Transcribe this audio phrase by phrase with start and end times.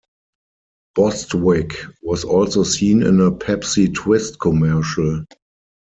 [0.95, 5.25] Bostwick was also seen in a Pepsi Twist commercial.